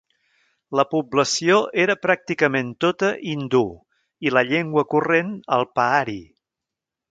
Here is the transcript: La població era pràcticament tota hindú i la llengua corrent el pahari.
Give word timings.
La 0.77 0.85
població 0.93 1.57
era 1.83 1.95
pràcticament 2.05 2.71
tota 2.87 3.11
hindú 3.33 3.63
i 4.29 4.33
la 4.37 4.45
llengua 4.49 4.87
corrent 4.97 5.33
el 5.59 5.71
pahari. 5.81 6.21